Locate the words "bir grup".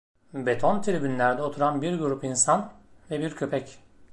1.81-2.23